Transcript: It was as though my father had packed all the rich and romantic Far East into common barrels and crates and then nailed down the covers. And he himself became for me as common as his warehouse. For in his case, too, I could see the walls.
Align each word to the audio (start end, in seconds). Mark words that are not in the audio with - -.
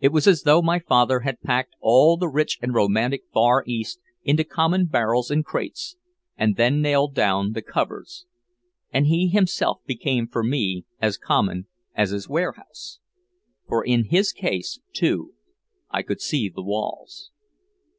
It 0.00 0.08
was 0.10 0.26
as 0.26 0.44
though 0.44 0.62
my 0.62 0.78
father 0.78 1.20
had 1.20 1.42
packed 1.42 1.76
all 1.80 2.16
the 2.16 2.28
rich 2.30 2.58
and 2.62 2.72
romantic 2.72 3.24
Far 3.30 3.62
East 3.66 4.00
into 4.24 4.42
common 4.42 4.86
barrels 4.86 5.30
and 5.30 5.44
crates 5.44 5.96
and 6.34 6.56
then 6.56 6.80
nailed 6.80 7.14
down 7.14 7.52
the 7.52 7.60
covers. 7.60 8.24
And 8.90 9.04
he 9.06 9.28
himself 9.28 9.82
became 9.84 10.26
for 10.28 10.42
me 10.42 10.86
as 10.98 11.18
common 11.18 11.66
as 11.94 12.08
his 12.08 12.26
warehouse. 12.26 13.00
For 13.68 13.84
in 13.84 14.04
his 14.04 14.32
case, 14.32 14.80
too, 14.94 15.34
I 15.90 16.04
could 16.04 16.22
see 16.22 16.48
the 16.48 16.62
walls. 16.62 17.30